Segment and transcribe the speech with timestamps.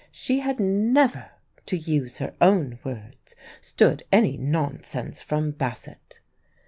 [0.11, 1.29] She had never
[1.67, 6.21] to use her own words stood any nonsense from Bassett.